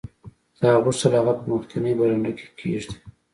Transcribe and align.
تا 0.59 0.69
غوښتل 0.83 1.11
هغه 1.19 1.33
په 1.39 1.43
مخکینۍ 1.51 1.93
برنډه 1.99 2.31
کې 2.37 2.45
کیږدې 2.59 2.95